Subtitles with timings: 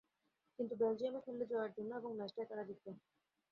[0.59, 2.95] কিন্তু বেলজিয়াম খেলল জয়ের জন্য এবং ম্যাচটা তারাই জিতল।